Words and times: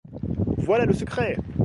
Voilà 0.57 0.85
le 0.87 0.93
secret! 0.95 1.37